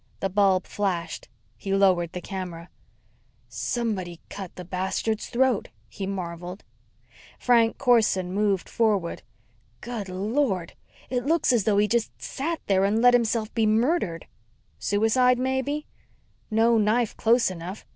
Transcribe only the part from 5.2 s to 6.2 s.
throat!" he